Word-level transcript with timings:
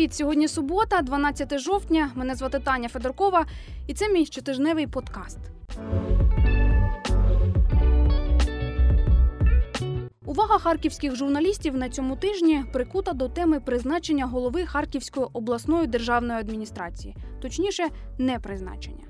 привіт! 0.00 0.14
Сьогодні 0.14 0.48
субота, 0.48 1.02
12 1.02 1.58
жовтня. 1.58 2.10
Мене 2.14 2.34
звати 2.34 2.58
Таня 2.58 2.88
Федоркова, 2.88 3.46
і 3.86 3.94
це 3.94 4.08
мій 4.08 4.26
щотижневий 4.26 4.86
подкаст. 4.86 5.38
Увага 10.26 10.58
харківських 10.58 11.16
журналістів 11.16 11.76
на 11.76 11.88
цьому 11.88 12.16
тижні 12.16 12.64
прикута 12.72 13.12
до 13.12 13.28
теми 13.28 13.60
призначення 13.60 14.26
голови 14.26 14.66
Харківської 14.66 15.26
обласної 15.32 15.86
державної 15.86 16.40
адміністрації, 16.40 17.16
точніше, 17.42 17.88
не 18.18 18.38
призначення. 18.38 19.04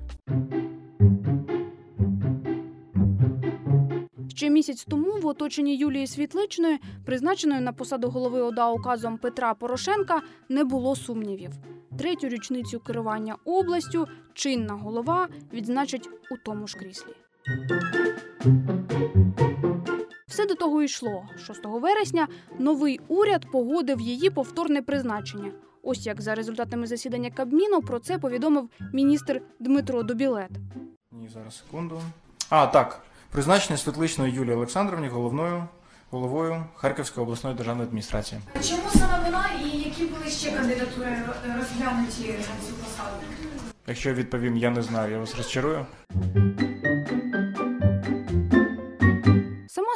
Ще 4.41 4.49
місяць 4.49 4.85
тому 4.89 5.19
в 5.19 5.27
оточенні 5.27 5.75
Юлії 5.75 6.07
Світличної, 6.07 6.79
призначеної 7.05 7.61
на 7.61 7.73
посаду 7.73 8.09
голови 8.09 8.41
ОДА 8.41 8.69
указом 8.69 9.17
Петра 9.17 9.53
Порошенка, 9.53 10.21
не 10.49 10.63
було 10.63 10.95
сумнівів. 10.95 11.51
Третю 11.99 12.29
річницю 12.29 12.79
керування 12.79 13.35
областю 13.45 14.07
чинна 14.33 14.73
голова 14.73 15.27
відзначить 15.53 16.09
у 16.31 16.37
тому 16.45 16.67
ж 16.67 16.77
кріслі. 16.77 17.11
Все 20.27 20.45
до 20.45 20.55
того 20.55 20.83
йшло. 20.83 21.23
6 21.45 21.59
вересня 21.65 22.27
новий 22.59 22.99
уряд 23.07 23.51
погодив 23.51 24.01
її 24.01 24.29
повторне 24.29 24.81
призначення. 24.81 25.51
Ось 25.83 26.05
як 26.05 26.21
за 26.21 26.35
результатами 26.35 26.87
засідання 26.87 27.31
Кабміну 27.31 27.81
про 27.81 27.99
це 27.99 28.17
повідомив 28.17 28.69
міністр 28.93 29.41
Дмитро 29.59 30.03
Добілет. 30.03 30.51
Ні, 31.11 31.29
зараз 31.29 31.57
секунду. 31.57 32.01
А, 32.49 32.67
так. 32.67 33.10
Призначення 33.31 33.77
Світличної 33.77 34.33
Юлії 34.33 34.55
Олександровні 34.55 35.07
головною 35.07 35.63
головою 36.09 36.63
Харківської 36.75 37.23
обласної 37.23 37.55
державної 37.55 37.87
адміністрації. 37.87 38.41
Чому 38.69 38.89
саме 38.93 39.19
вона 39.25 39.45
і 39.65 39.77
які 39.77 40.05
були 40.05 40.31
ще 40.31 40.51
кандидатури 40.51 41.17
розглянуті 41.57 42.27
на 42.27 42.67
цю 42.67 42.73
посаду? 42.73 43.15
Якщо 43.87 44.09
я 44.09 44.15
відповім, 44.15 44.57
я 44.57 44.69
не 44.69 44.81
знаю, 44.81 45.11
я 45.11 45.19
вас 45.19 45.35
розчарую. 45.35 45.85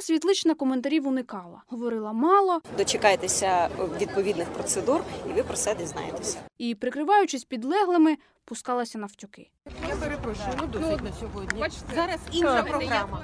Світлична 0.05 0.55
коментарів 0.55 1.07
уникала, 1.07 1.63
говорила 1.67 2.13
мало 2.13 2.61
Дочекайтеся 2.77 3.69
відповідних 4.01 4.47
процедур, 4.47 5.01
і 5.29 5.33
ви 5.33 5.43
про 5.43 5.55
це 5.55 5.75
дізнаєтеся. 5.75 6.39
і, 6.57 6.75
прикриваючись 6.75 7.43
підлеглими, 7.43 8.17
пускалася 8.45 8.97
навтюки. 8.97 9.49
Я 9.89 9.95
перепрошую, 9.95 10.47
ну 10.61 10.67
досить 10.67 11.03
на 11.03 11.13
сьогодні. 11.19 11.63
Зараз 11.95 12.19
інша 12.31 12.63
програма. 12.63 13.23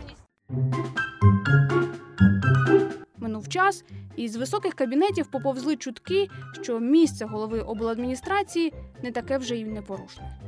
Минув 3.17 3.49
час, 3.49 3.83
і 4.15 4.29
з 4.29 4.35
високих 4.35 4.73
кабінетів 4.73 5.31
поповзли 5.31 5.75
чутки, 5.75 6.29
що 6.61 6.79
місце 6.79 7.25
голови 7.25 7.59
обладміністрації 7.59 8.73
не 9.03 9.11
таке 9.11 9.37
вже 9.37 9.55
й 9.55 9.65
непорушне. 9.65 10.39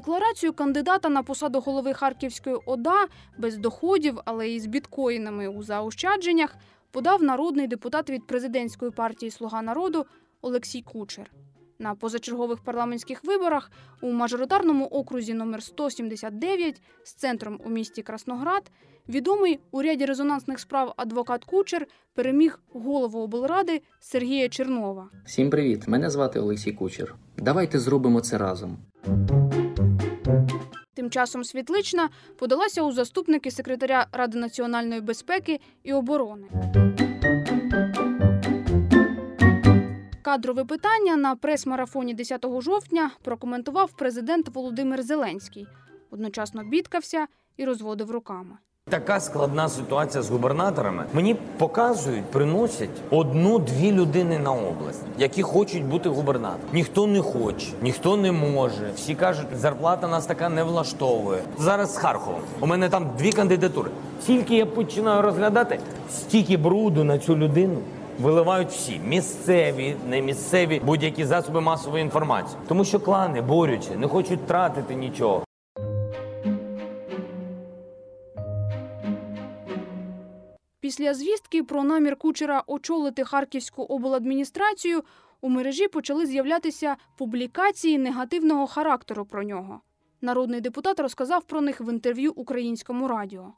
Декларацію 0.00 0.52
кандидата 0.52 1.08
на 1.08 1.22
посаду 1.22 1.60
голови 1.60 1.92
Харківської 1.92 2.56
ОДА 2.66 3.06
без 3.38 3.56
доходів, 3.56 4.18
але 4.24 4.48
й 4.48 4.60
з 4.60 4.66
біткоїнами 4.66 5.48
у 5.48 5.62
заощадженнях 5.62 6.56
подав 6.90 7.22
народний 7.22 7.66
депутат 7.66 8.10
від 8.10 8.26
президентської 8.26 8.90
партії 8.90 9.30
Слуга 9.30 9.62
народу 9.62 10.06
Олексій 10.42 10.82
Кучер. 10.82 11.30
На 11.78 11.94
позачергових 11.94 12.58
парламентських 12.58 13.24
виборах 13.24 13.70
у 14.00 14.12
мажоритарному 14.12 14.84
окрузі 14.86 15.34
номер 15.34 15.62
179 15.62 16.82
з 17.04 17.12
центром 17.12 17.60
у 17.64 17.70
місті 17.70 18.02
Красноград 18.02 18.70
відомий 19.08 19.60
у 19.70 19.82
ряді 19.82 20.04
резонансних 20.04 20.60
справ 20.60 20.94
адвокат 20.96 21.44
Кучер 21.44 21.86
переміг 22.14 22.60
голову 22.72 23.20
облради 23.20 23.82
Сергія 24.00 24.48
Чернова. 24.48 25.08
Всім 25.26 25.50
привіт! 25.50 25.88
Мене 25.88 26.10
звати 26.10 26.40
Олексій 26.40 26.72
Кучер. 26.72 27.14
Давайте 27.36 27.78
зробимо 27.78 28.20
це 28.20 28.38
разом. 28.38 28.78
Часом 31.10 31.44
Світлична 31.44 32.08
подалася 32.38 32.82
у 32.82 32.92
заступники 32.92 33.50
секретаря 33.50 34.06
Ради 34.12 34.38
національної 34.38 35.00
безпеки 35.00 35.60
і 35.82 35.92
оборони. 35.92 36.46
Кадрове 40.22 40.64
питання 40.64 41.16
на 41.16 41.36
прес-марафоні 41.36 42.14
10 42.14 42.46
жовтня 42.60 43.10
прокоментував 43.22 43.92
президент 43.92 44.48
Володимир 44.48 45.02
Зеленський. 45.02 45.66
Одночасно 46.10 46.64
бідкався 46.64 47.26
і 47.56 47.64
розводив 47.64 48.10
руками. 48.10 48.58
Така 48.90 49.20
складна 49.20 49.68
ситуація 49.68 50.22
з 50.22 50.30
губернаторами. 50.30 51.04
Мені 51.12 51.34
показують, 51.34 52.24
приносять 52.24 52.90
одну-дві 53.10 53.92
людини 53.92 54.38
на 54.38 54.52
область, 54.52 55.02
які 55.18 55.42
хочуть 55.42 55.84
бути 55.84 56.08
губернатором. 56.08 56.66
Ніхто 56.72 57.06
не 57.06 57.20
хоче, 57.20 57.66
ніхто 57.82 58.16
не 58.16 58.32
може. 58.32 58.90
Всі 58.96 59.14
кажуть, 59.14 59.46
зарплата 59.56 60.08
нас 60.08 60.26
така 60.26 60.48
не 60.48 60.62
влаштовує. 60.62 61.42
Зараз 61.58 61.94
з 61.94 61.96
Харковом. 61.96 62.40
У 62.60 62.66
мене 62.66 62.88
там 62.88 63.06
дві 63.18 63.32
кандидатури. 63.32 63.90
Тільки 64.26 64.56
я 64.56 64.66
починаю 64.66 65.22
розглядати, 65.22 65.78
стільки 66.10 66.56
бруду 66.56 67.04
на 67.04 67.18
цю 67.18 67.36
людину. 67.36 67.78
Виливають 68.20 68.68
всі 68.70 69.00
місцеві, 69.06 69.96
не 70.08 70.20
місцеві, 70.20 70.80
будь-які 70.84 71.24
засоби 71.24 71.60
масової 71.60 72.02
інформації, 72.02 72.58
тому 72.68 72.84
що 72.84 73.00
клани 73.00 73.40
борються, 73.40 73.90
не 73.96 74.08
хочуть 74.08 74.46
тратити 74.46 74.94
нічого. 74.94 75.44
Після 80.90 81.14
звістки 81.14 81.62
про 81.62 81.84
намір 81.84 82.16
Кучера 82.16 82.62
очолити 82.66 83.24
Харківську 83.24 83.82
обладміністрацію 83.82 85.02
у 85.40 85.48
мережі 85.48 85.88
почали 85.88 86.26
з'являтися 86.26 86.96
публікації 87.18 87.98
негативного 87.98 88.66
характеру 88.66 89.24
про 89.24 89.42
нього. 89.42 89.80
Народний 90.20 90.60
депутат 90.60 91.00
розказав 91.00 91.44
про 91.44 91.60
них 91.60 91.80
в 91.80 91.88
інтерв'ю 91.92 92.32
українському 92.36 93.08
радіо. 93.08 93.52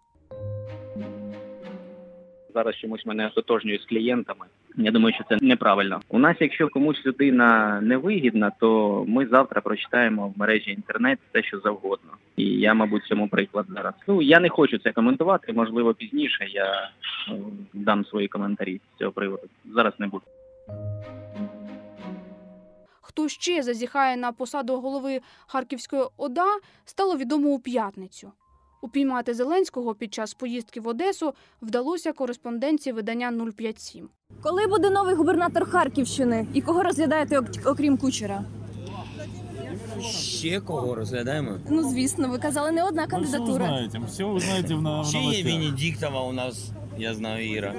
зараз 2.54 2.76
чомусь 2.76 3.06
мене 3.06 3.26
ототожнюють 3.26 3.82
з 3.82 3.86
клієнтами. 3.86 4.46
Я 4.76 4.90
думаю, 4.90 5.14
що 5.14 5.24
це 5.28 5.38
неправильно. 5.40 6.00
У 6.08 6.18
нас, 6.18 6.36
якщо 6.40 6.68
комусь 6.68 7.06
людина 7.06 7.80
невигідна, 7.80 8.52
то 8.60 9.04
ми 9.08 9.26
завтра 9.26 9.60
прочитаємо 9.60 10.28
в 10.28 10.38
мережі 10.38 10.70
інтернет 10.70 11.18
все, 11.30 11.42
що 11.42 11.60
завгодно. 11.60 12.10
І 12.36 12.44
я, 12.44 12.74
мабуть, 12.74 13.04
цьому 13.04 13.28
приклад 13.28 13.66
зараз. 13.68 13.94
Ну 14.08 14.22
я 14.22 14.40
не 14.40 14.48
хочу 14.48 14.78
це 14.78 14.92
коментувати. 14.92 15.52
Можливо, 15.52 15.94
пізніше 15.94 16.46
я 16.50 16.90
е, 17.28 17.32
дам 17.72 18.04
свої 18.04 18.28
коментарі 18.28 18.80
з 18.94 18.98
цього 18.98 19.12
приводу. 19.12 19.42
Зараз 19.74 19.92
не 19.98 20.06
буду. 20.06 20.24
Хто 23.00 23.28
ще 23.28 23.62
зазіхає 23.62 24.16
на 24.16 24.32
посаду 24.32 24.80
голови 24.80 25.20
Харківської 25.46 26.02
ОДА, 26.16 26.58
стало 26.84 27.16
відомо 27.16 27.48
у 27.48 27.58
п'ятницю. 27.58 28.32
Упіймати 28.92 29.34
Зеленського 29.34 29.94
під 29.94 30.14
час 30.14 30.34
поїздки 30.34 30.80
в 30.80 30.88
Одесу 30.88 31.34
вдалося 31.62 32.12
кореспонденції 32.12 32.92
видання 32.92 33.32
057. 33.56 34.08
Коли 34.42 34.66
буде 34.66 34.90
новий 34.90 35.14
губернатор 35.14 35.70
Харківщини? 35.70 36.46
І 36.54 36.60
кого 36.60 36.82
розглядаєте 36.82 37.40
окрім 37.64 37.96
кучера? 37.96 38.44
Ще 40.10 40.60
кого 40.60 40.94
розглядаємо? 40.94 41.58
Ну 41.70 41.90
звісно, 41.90 42.28
ви 42.28 42.38
казали 42.38 42.72
не 42.72 42.84
одна 42.84 43.06
кандидатура. 43.06 43.64
узнаете, 43.64 43.98
все 44.08 44.24
узнаете 44.24 44.74
в, 44.74 44.82
на, 44.82 45.04
Ще 45.04 45.18
є. 45.18 45.44
Венедіктова 45.44 46.20
у 46.22 46.32
нас, 46.32 46.70
я 46.98 47.14
знаю, 47.14 47.52
Іра. 47.52 47.74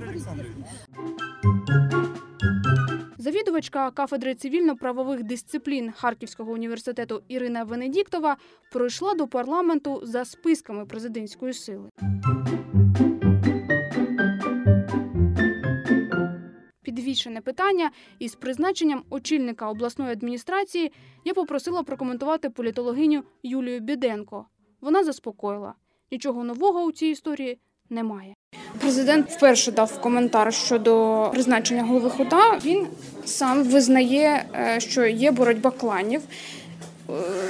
Завідувачка 3.23 3.91
кафедри 3.91 4.35
цивільно-правових 4.35 5.23
дисциплін 5.23 5.91
Харківського 5.91 6.51
університету 6.51 7.23
Ірина 7.27 7.63
Венедіктова 7.63 8.37
пройшла 8.71 9.13
до 9.13 9.27
парламенту 9.27 9.99
за 10.03 10.25
списками 10.25 10.85
президентської 10.85 11.53
сили. 11.53 11.89
Підвішене 16.81 17.41
питання 17.41 17.91
із 18.19 18.35
призначенням 18.35 19.03
очільника 19.09 19.69
обласної 19.69 20.11
адміністрації 20.11 20.91
я 21.25 21.33
попросила 21.33 21.83
прокоментувати 21.83 22.49
політологиню 22.49 23.23
Юлію 23.43 23.79
Біденко. 23.79 24.45
Вона 24.81 25.03
заспокоїла: 25.03 25.73
нічого 26.11 26.43
нового 26.43 26.83
у 26.83 26.91
цій 26.91 27.07
історії 27.07 27.59
немає. 27.89 28.32
Президент 28.79 29.29
вперше 29.29 29.71
дав 29.71 30.01
коментар 30.01 30.53
щодо 30.53 31.29
призначення 31.33 31.83
голови 31.83 32.09
ХОДА. 32.09 32.59
Він 32.65 32.87
сам 33.25 33.63
визнає, 33.63 34.45
е, 34.55 34.79
що 34.79 35.05
є 35.05 35.31
боротьба 35.31 35.71
кланів. 35.71 36.21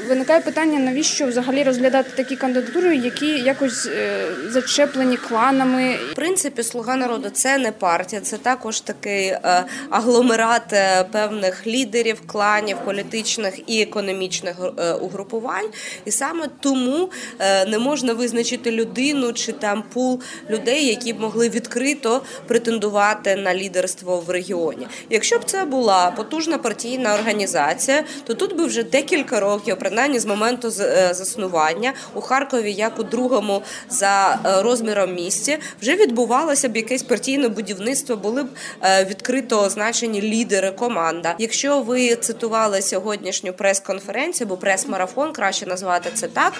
Виникає 0.07 0.41
питання, 0.41 0.79
навіщо 0.79 1.27
взагалі 1.27 1.63
розглядати 1.63 2.09
такі 2.15 2.35
кандидатури, 2.35 2.95
які 2.95 3.27
якось 3.27 3.85
е, 3.85 4.25
зачеплені 4.49 5.17
кланами. 5.17 5.95
В 6.11 6.15
принципі, 6.15 6.63
слуга 6.63 6.95
народу 6.95 7.29
це 7.29 7.57
не 7.57 7.71
партія, 7.71 8.21
це 8.21 8.37
також 8.37 8.79
такий 8.79 9.25
е, 9.25 9.65
агломерат 9.89 10.73
е, 10.73 11.05
певних 11.11 11.67
лідерів, 11.67 12.21
кланів, 12.27 12.77
політичних 12.85 13.59
і 13.67 13.81
економічних 13.81 14.55
е, 14.77 14.93
угрупувань. 14.93 15.69
І 16.05 16.11
саме 16.11 16.47
тому 16.59 17.09
е, 17.39 17.65
не 17.65 17.79
можна 17.79 18.13
визначити 18.13 18.71
людину 18.71 19.33
чи 19.33 19.51
там 19.51 19.83
пул 19.93 20.21
людей, 20.49 20.85
які 20.85 21.13
б 21.13 21.19
могли 21.19 21.49
відкрито 21.49 22.21
претендувати 22.47 23.35
на 23.35 23.55
лідерство 23.55 24.19
в 24.19 24.29
регіоні. 24.29 24.87
Якщо 25.09 25.39
б 25.39 25.43
це 25.45 25.65
була 25.65 26.11
потужна 26.11 26.57
партійна 26.57 27.15
організація, 27.15 28.03
то 28.27 28.33
тут 28.33 28.57
би 28.57 28.65
вже 28.65 28.83
декілька 28.83 29.39
років, 29.39 29.52
принаймні 29.59 30.19
з 30.19 30.25
моменту 30.25 30.67
е, 30.67 31.13
заснування 31.13 31.93
у 32.13 32.21
Харкові, 32.21 32.73
як 32.73 32.99
у 32.99 33.03
другому 33.03 33.61
за 33.89 34.39
е, 34.45 34.61
розміром 34.61 35.13
місті, 35.13 35.57
вже 35.81 35.95
відбувалося 35.95 36.69
б 36.69 36.77
якесь 36.77 37.03
партійне 37.03 37.49
будівництво, 37.49 38.15
були 38.15 38.43
б 38.43 38.47
е, 38.81 39.05
відкрито 39.05 39.61
означені 39.61 40.21
лідери, 40.21 40.71
команда. 40.71 41.35
Якщо 41.39 41.81
ви 41.81 42.15
цитували 42.15 42.81
сьогоднішню 42.81 43.53
прес-конференцію 43.53 44.47
або 44.47 44.57
прес-марафон, 44.57 45.33
краще 45.33 45.65
назвати 45.65 46.09
це 46.13 46.27
так, 46.27 46.53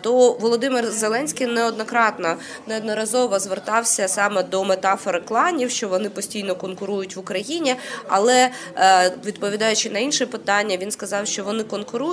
то 0.00 0.32
Володимир 0.32 0.90
Зеленський 0.90 1.46
неоднократно 1.46 2.36
неодноразово 2.66 3.38
звертався 3.38 4.08
саме 4.08 4.42
до 4.42 4.64
метафори 4.64 5.20
кланів, 5.20 5.70
що 5.70 5.88
вони 5.88 6.08
постійно 6.08 6.54
конкурують 6.54 7.16
в 7.16 7.18
Україні. 7.18 7.74
Але 8.08 8.50
відповідаючи 9.24 9.90
на 9.90 9.98
інше 9.98 10.26
питання, 10.26 10.76
він 10.76 10.90
сказав, 10.90 11.26
що 11.26 11.44
вони 11.44 11.62
конкурують, 11.62 12.05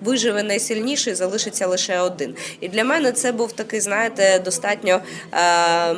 виживе 0.00 0.42
найсильніший, 0.42 1.14
залишиться 1.14 1.66
лише 1.66 2.00
один. 2.00 2.34
І 2.60 2.68
для 2.68 2.84
мене 2.84 3.12
це 3.12 3.32
був 3.32 3.52
такий, 3.52 3.80
знаєте, 3.80 4.38
достатньо 4.44 5.00
е, 5.32 5.94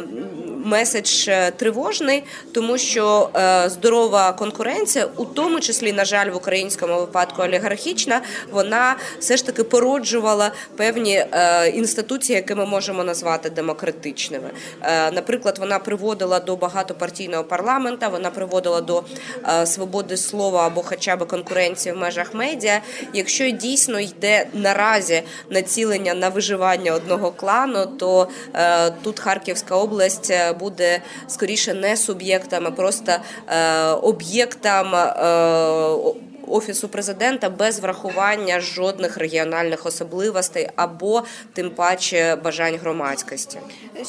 меседж 0.64 1.28
е, 1.28 1.50
тривожний, 1.50 2.22
тому 2.52 2.78
що 2.78 3.30
е, 3.36 3.68
здорова 3.68 4.32
конкуренція, 4.32 5.08
у 5.16 5.24
тому 5.24 5.60
числі, 5.60 5.92
на 5.92 6.04
жаль, 6.04 6.30
в 6.30 6.36
українському 6.36 7.00
випадку 7.00 7.42
олігархічна, 7.42 8.20
вона 8.50 8.96
все 9.18 9.36
ж 9.36 9.46
таки 9.46 9.64
породжувала 9.64 10.52
певні 10.76 11.24
е, 11.32 11.68
інституції, 11.68 12.36
які 12.36 12.54
ми 12.54 12.66
можемо 12.66 13.04
назвати 13.04 13.50
демократичними. 13.50 14.50
Е, 14.82 15.10
наприклад, 15.10 15.58
вона 15.58 15.78
приводила 15.78 16.40
до 16.40 16.56
багатопартійного 16.56 17.44
парламента, 17.44 18.08
вона 18.08 18.30
приводила 18.30 18.80
до 18.80 19.04
е, 19.48 19.66
свободи 19.66 20.16
слова 20.16 20.66
або 20.66 20.82
хоча 20.82 21.16
б 21.16 21.26
конкуренції 21.26 21.94
в 21.94 21.98
межах 21.98 22.34
медіа. 22.34 22.80
Якщо 23.12 23.33
дійсно 23.50 24.00
йде 24.00 24.46
наразі 24.52 25.22
націлення 25.50 26.14
на 26.14 26.28
виживання 26.28 26.92
одного 26.92 27.30
клану, 27.30 27.86
то 27.86 28.28
е, 28.54 28.90
тут 28.90 29.20
Харківська 29.20 29.74
область 29.76 30.30
е, 30.30 30.52
буде 30.52 31.00
скоріше 31.28 31.74
не 31.74 31.96
суб'єктами, 31.96 32.70
просто 32.70 33.12
е, 33.48 33.86
об'єктом. 33.88 34.94
Е, 34.94 36.33
Офісу 36.48 36.88
президента 36.88 37.50
без 37.50 37.80
врахування 37.80 38.60
жодних 38.60 39.16
регіональних 39.16 39.86
особливостей 39.86 40.68
або 40.76 41.22
тим 41.52 41.70
паче 41.70 42.36
бажань 42.44 42.76
громадськості. 42.76 43.58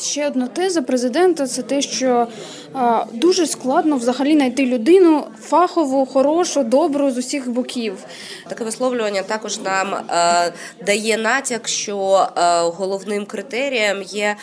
Ще 0.03 0.27
одна 0.27 0.47
теза 0.47 0.81
президента 0.81 1.47
це 1.47 1.61
те, 1.61 1.81
що 1.81 2.27
дуже 3.13 3.47
складно 3.47 3.97
взагалі 3.97 4.33
знайти 4.33 4.65
людину 4.65 5.27
фахову, 5.41 6.05
хорошу, 6.05 6.63
добру 6.63 7.11
з 7.11 7.17
усіх 7.17 7.49
боків. 7.49 7.97
Таке 8.49 8.63
висловлювання 8.63 9.23
також 9.23 9.59
нам 9.59 9.93
е, 9.93 10.53
дає 10.85 11.17
натяк, 11.17 11.67
що 11.67 12.27
е, 12.37 12.59
головним 12.61 13.25
критерієм 13.25 14.01
є 14.01 14.35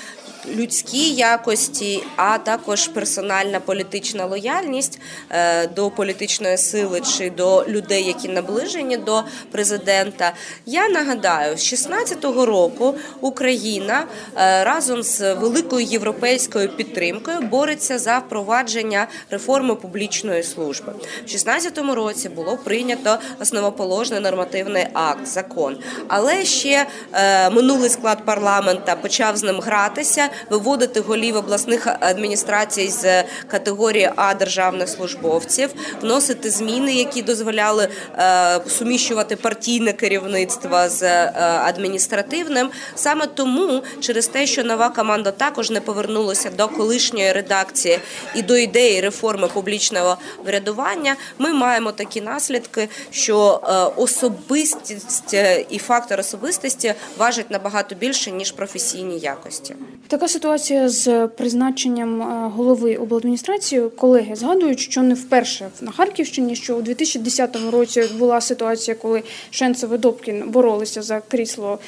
людські 0.57 1.15
якості, 1.15 2.03
а 2.17 2.39
також 2.39 2.89
персональна 2.89 3.61
політична 3.61 4.27
лояльність 4.27 4.99
е, 5.31 5.67
до 5.67 5.91
політичної 5.91 6.59
сили 6.59 7.01
чи 7.01 7.31
до 7.31 7.65
людей, 7.69 7.82
які 7.91 8.29
наближені 8.29 8.97
до 8.97 9.23
президента. 9.51 10.33
Я 10.67 10.89
нагадаю, 10.89 11.57
з 11.57 11.73
16-го 11.73 12.47
року 12.47 12.95
Україна 13.21 14.05
е, 14.37 14.65
разом 14.65 15.03
з 15.03 15.35
великою 15.35 15.87
європейською 15.87 16.69
підтримкою 16.69 17.41
бореться 17.41 17.99
за 17.99 18.19
впровадження 18.19 19.07
реформи 19.31 19.75
публічної 19.75 20.43
служби. 20.43 20.93
В 21.27 21.29
16-му 21.29 21.95
році 21.95 22.29
було 22.29 22.57
прийнято 22.57 23.19
основоположний 23.41 24.21
нормативний 24.21 24.87
акт, 24.93 25.27
закон. 25.27 25.77
Але 26.09 26.45
ще 26.45 26.87
е, 27.13 27.51
минулий 27.51 27.91
склад 27.91 28.25
парламента 28.25 28.97
почав 28.97 29.37
з 29.37 29.43
ним 29.43 29.61
гратися, 29.61 30.29
виводити 30.51 31.01
голів 31.01 31.37
обласних 31.37 31.87
адміністрацій 32.01 32.89
з 32.89 33.25
категорії 33.49 34.11
А 34.17 34.35
державних 34.35 34.89
службовців, 34.89 35.71
вносити 36.03 36.51
зміни, 36.51 36.95
які 36.95 37.23
дозволяли 37.23 37.72
е, 37.81 38.61
суміщувати 38.69 39.37
партійне 39.37 39.93
керівництво 39.93 40.89
з 40.89 41.03
е, 41.03 41.33
адміністративним. 41.65 42.71
Саме 42.95 43.27
тому, 43.27 43.83
через 44.01 44.27
те, 44.27 44.47
що 44.47 44.65
нова 44.65 44.89
команда 44.89 45.31
також 45.31 45.71
не 45.71 45.81
повернулася 45.81 46.51
до 46.51 46.69
колишньої 46.69 47.33
редакції 47.33 47.99
і 48.35 48.43
до 48.43 48.57
ідеї 48.57 49.01
реформи 49.01 49.49
публічного 49.49 50.17
врядування, 50.45 51.17
ми 51.39 51.53
маємо 51.53 51.93
такі 51.93 52.21
наслідки, 52.21 52.89
що 53.11 53.61
е, 53.65 54.01
особистість 54.03 55.35
і 55.71 55.79
фактор 55.79 56.21
особистості 56.21 56.95
важить 57.19 57.51
набагато 57.51 57.95
більше 57.95 58.31
ніж 58.31 58.53
професійні 58.53 59.19
якості. 59.19 59.75
Така 60.09 60.29
ситуація 60.29 60.89
з 60.89 61.29
призначенням 61.29 62.23
голови 62.57 62.97
обладміністрації. 62.97 63.89
Колеги 63.97 64.37
згадують, 64.37 64.81
що 64.81 65.03
не 65.03 65.15
вперше 65.15 65.69
на 65.81 65.93
Харківщині, 65.93 66.57
що 66.57 66.77
у 66.77 66.83
2010 66.83 67.57
році 67.71 68.05
була 68.19 68.41
ситуація, 68.41 68.95
коли 68.95 69.23
Шенцев 69.51 69.95
і 69.95 69.99
Добкін 69.99 70.45
боролися 70.51 71.03
за 71.03 71.21
крісло 71.21 71.79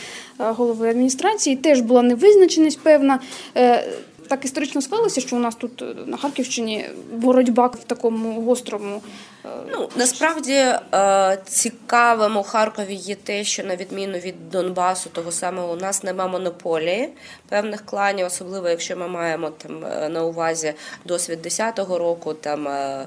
е, 0.41 0.45
голови 0.51 0.89
адміністрації. 0.91 1.57
Теж 1.57 1.81
була 1.81 2.03
невизначеність 2.03 2.81
певна. 2.81 3.21
Е, 3.57 3.85
Так 4.29 4.45
історично 4.45 4.83
склалося, 4.83 5.21
що 5.21 5.37
у 5.37 5.39
нас 5.39 5.55
тут 5.55 5.83
е, 5.83 5.87
на 6.07 6.17
Харківщині 6.17 6.85
боротьба 7.13 7.67
в 7.67 7.85
такому 7.85 8.41
гострому 8.41 9.03
Ну 9.45 9.89
насправді 9.97 10.53
е, 10.53 11.39
цікавим 11.47 12.37
у 12.37 12.43
Харкові 12.43 12.95
є 12.95 13.15
те, 13.15 13.45
що 13.45 13.65
на 13.65 13.77
відміну 13.77 14.19
від 14.19 14.51
Донбасу, 14.51 15.11
того 15.11 15.33
самого 15.33 15.73
у 15.73 15.77
нас 15.77 16.03
нема 16.03 16.27
монополії 16.27 17.09
певних 17.49 17.87
кланів, 17.87 18.27
особливо 18.27 18.69
якщо 18.69 18.97
ми 18.97 19.09
маємо 19.09 19.51
там 19.51 19.85
е, 19.85 20.09
на 20.09 20.25
увазі 20.25 20.75
досвід 21.05 21.47
10-го 21.47 21.99
року, 21.99 22.35
там 22.35 22.69
е, 22.69 23.07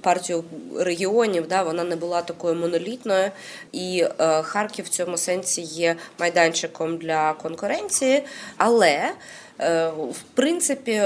партію 0.00 0.44
регіонів, 0.76 1.48
да, 1.48 1.62
вона 1.62 1.84
не 1.84 1.96
була 1.96 2.22
такою 2.22 2.54
монолітною, 2.54 3.30
і 3.72 4.04
Харків 4.42 4.84
в 4.84 4.88
цьому 4.88 5.16
сенсі 5.16 5.62
є 5.62 5.96
майданчиком 6.18 6.96
для 6.96 7.32
конкуренції, 7.32 8.22
але 8.56 9.12
В 9.58 10.22
принципі, 10.34 11.02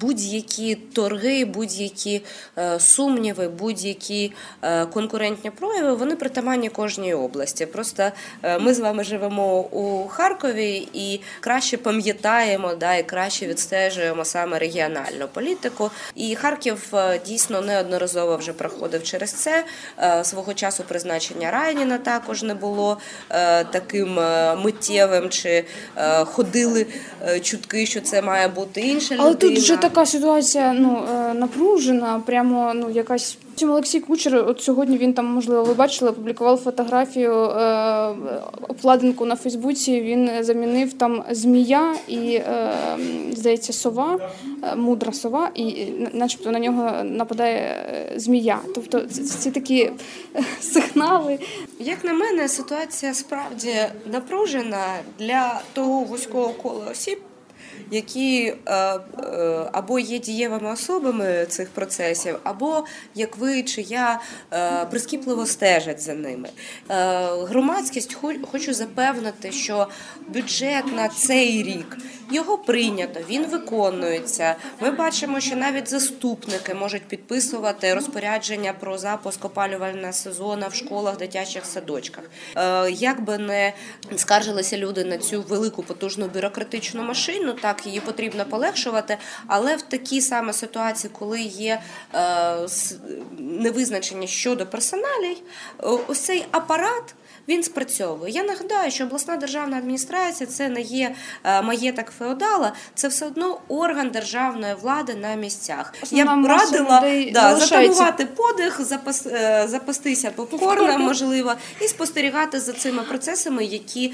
будь-які 0.00 0.74
торги, 0.74 1.44
будь-які 1.44 2.22
е, 2.58 2.80
сумніви, 2.80 3.48
будь-які 3.48 4.32
е, 4.62 4.86
конкурентні 4.86 5.50
прояви, 5.50 5.94
вони 5.94 6.16
притаманні 6.16 6.68
кожній 6.68 7.14
області. 7.14 7.66
Просто 7.66 8.10
е, 8.42 8.58
ми 8.58 8.74
з 8.74 8.78
вами 8.78 9.04
живемо 9.04 9.60
у 9.60 10.08
Харкові 10.08 10.88
і 10.92 11.20
краще 11.40 11.76
пам'ятаємо, 11.76 12.74
да, 12.74 12.94
і 12.94 13.02
краще 13.02 13.46
відстежуємо 13.46 14.24
саме 14.24 14.58
регіональну 14.58 15.28
політику. 15.32 15.90
І 16.14 16.34
Харків 16.34 16.94
е, 16.94 17.20
дійсно 17.26 17.60
неодноразово 17.60 18.36
вже 18.36 18.52
проходив 18.52 19.02
через 19.02 19.32
це. 19.32 19.64
Е, 19.98 20.24
Свого 20.24 20.54
часу 20.54 20.84
призначення 20.88 21.50
Райніна 21.50 21.98
також 21.98 22.42
не 22.42 22.54
було 22.54 22.98
е, 23.30 23.64
таким 23.64 24.18
е, 24.18 24.56
миттєвим, 24.56 25.30
чи 25.30 25.64
е, 25.96 26.24
ходили 26.24 26.86
е, 27.26 27.40
чутки, 27.40 27.85
що 27.86 28.00
це 28.00 28.22
має 28.22 28.48
бути 28.48 28.80
інша 28.80 29.14
людина. 29.14 29.28
Але 29.28 29.34
тут 29.34 29.58
вже 29.58 29.76
така 29.76 30.06
ситуація 30.06 30.72
ну, 30.72 31.04
е, 31.12 31.34
напружена, 31.34 32.22
прямо 32.26 32.72
ну, 32.74 32.90
якась. 32.90 33.38
Потім 33.56 33.70
Олексій 33.70 34.00
Кучер, 34.00 34.44
от 34.48 34.60
сьогодні 34.60 34.98
він 34.98 35.12
там, 35.12 35.26
можливо, 35.26 35.64
ви 35.64 35.74
бачили, 35.74 36.10
опублікував 36.10 36.58
фотографію 36.58 37.32
е, 37.32 38.14
обкладинку 38.68 39.24
на 39.24 39.36
Фейсбуці. 39.36 40.00
Він 40.00 40.30
замінив 40.40 40.92
там 40.92 41.24
змія 41.30 41.94
і, 42.08 42.34
е, 42.34 42.72
здається, 43.32 43.72
сова, 43.72 44.18
е, 44.62 44.76
мудра 44.76 45.12
сова, 45.12 45.50
і 45.54 45.86
начебто 46.12 46.50
на 46.50 46.58
нього 46.58 47.04
нападає 47.04 47.58
е, 47.58 48.12
змія. 48.16 48.58
Тобто 48.74 49.00
ці, 49.00 49.50
такі 49.50 49.90
сигнали. 50.60 51.38
Як 51.78 52.04
на 52.04 52.12
мене, 52.12 52.48
ситуація 52.48 53.14
справді 53.14 53.74
напружена 54.12 54.84
для 55.18 55.60
того 55.72 56.00
вузького 56.00 56.48
кола 56.48 56.86
осіб, 56.90 57.18
які 57.90 58.54
е, 58.66 58.74
е, 58.74 59.00
або 59.72 59.98
є 59.98 60.18
дієвими 60.18 60.72
особами 60.72 61.46
цих 61.48 61.68
процесів, 61.70 62.36
або 62.44 62.84
як 63.14 63.36
ви 63.36 63.62
чи 63.62 63.82
я 63.82 64.20
е, 64.52 64.84
прискіпливо 64.84 65.46
стежать 65.46 66.00
за 66.00 66.14
ними. 66.14 66.48
Громадськість 67.48 68.16
хочу 68.50 68.74
запевнити, 68.74 69.52
що 69.52 69.88
бюджет 70.28 70.96
на 70.96 71.08
цей 71.08 71.62
рік 71.62 71.96
його 72.30 72.58
прийнято, 72.58 73.20
він 73.28 73.46
виконується. 73.46 74.56
Ми 74.80 74.90
бачимо, 74.90 75.40
що 75.40 75.56
навіть 75.56 75.88
заступники 75.88 76.74
можуть 76.74 77.02
підписувати 77.02 77.94
розпорядження 77.94 78.72
про 78.72 78.98
запуск 78.98 79.44
опалювального 79.44 80.12
сезону 80.12 80.66
в 80.70 80.74
школах, 80.74 81.16
дитячих 81.16 81.66
садочках. 81.66 82.24
Е, 82.56 82.90
Як 82.90 83.20
би 83.20 83.38
не 83.38 83.72
скаржилися 84.16 84.78
люди 84.78 85.04
на 85.04 85.18
цю 85.18 85.42
велику 85.42 85.82
потужну 85.82 86.26
бюрократичну 86.26 87.02
машину, 87.02 87.52
так 87.52 87.86
її 87.86 88.00
потрібно 88.00 88.44
полегшувати. 88.44 89.18
Але 89.46 89.76
в 89.76 89.82
такій 89.82 90.20
саме 90.20 90.52
ситуації, 90.52 91.10
коли 91.18 91.40
є 91.40 91.80
е, 92.14 92.56
невизначення 93.38 94.26
щодо 94.26 94.66
персоналій, 94.66 95.42
ось 96.08 96.20
цей 96.20 96.46
апарат. 96.50 97.14
Він 97.48 97.62
спрацьовує. 97.62 98.32
Я 98.32 98.42
нагадаю, 98.42 98.90
що 98.90 99.04
обласна 99.04 99.36
державна 99.36 99.76
адміністрація 99.76 100.46
це 100.46 100.68
не 100.68 100.80
є 100.80 101.14
е, 101.44 101.62
маєток 101.62 102.10
феодала, 102.18 102.72
це 102.94 103.08
все 103.08 103.26
одно 103.26 103.60
орган 103.68 104.10
державної 104.10 104.74
влади 104.74 105.14
на 105.14 105.34
місцях. 105.34 105.94
Я 106.10 106.36
б 106.36 106.46
радила 106.46 107.04
да, 107.32 107.56
затамувати 107.56 108.26
подих, 108.26 108.80
запас, 108.84 109.26
е, 109.26 109.66
запастися 109.68 110.30
попкорном, 110.30 111.00
можливо, 111.00 111.54
і 111.80 111.88
спостерігати 111.88 112.60
за 112.60 112.72
цими 112.72 113.02
процесами, 113.02 113.64
які, 113.64 114.12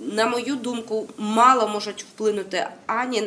на 0.00 0.26
мою 0.26 0.56
думку, 0.56 1.08
мало 1.18 1.68
можуть 1.68 2.02
вплинути 2.02 2.66
ані 2.86 3.22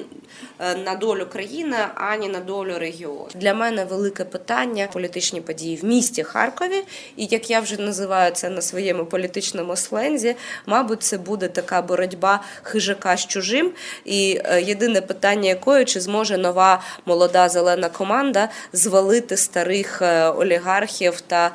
е, 0.60 0.76
на 0.76 0.96
долю 0.96 1.26
країни, 1.32 1.78
ані 1.96 2.30
на 2.30 2.40
долю 2.40 2.74
регіону. 2.78 3.28
Для 3.36 3.54
мене 3.54 3.86
велике 3.86 4.26
питання 4.26 4.88
політичні 4.94 5.42
події 5.42 5.76
в 5.76 5.86
місті 5.86 6.24
Харкові, 6.24 6.84
і 7.16 7.26
як 7.26 7.50
я 7.50 7.60
вже 7.60 7.82
називаю 7.82 8.32
це 8.32 8.50
на 8.50 8.62
своєму 8.62 9.06
політичному 9.06 9.76
слензі, 9.76 10.36
мабуть, 10.66 11.04
це 11.04 11.18
буде 11.18 11.48
така 11.48 11.82
боротьба 11.82 12.44
хижака 12.64 13.18
з 13.18 13.28
чужим. 13.28 13.72
І 14.06 14.42
е, 14.46 14.62
єдине 14.62 15.02
питання 15.02 15.50
якої 15.50 15.86
чи 15.86 16.00
зможе 16.00 16.38
нова 16.38 16.82
молода 17.06 17.50
зелена 17.50 17.90
команда 17.90 18.50
звалити 18.74 19.38
старих 19.38 20.02
е, 20.02 20.28
олігархів 20.30 21.22
та 21.22 21.52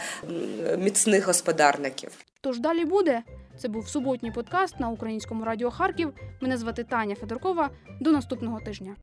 міцних 0.78 1.26
господарників. 1.26 2.10
Тож 2.40 2.58
далі 2.58 2.84
буде. 2.84 3.22
Це 3.58 3.68
був 3.68 3.88
суботній 3.88 4.30
подкаст 4.30 4.80
на 4.80 4.88
українському 4.88 5.44
радіо 5.44 5.70
Харків. 5.70 6.12
Мене 6.40 6.56
звати 6.56 6.84
Таня 6.84 7.14
Федоркова. 7.14 7.70
До 8.00 8.12
наступного 8.12 8.60
тижня. 8.60 8.96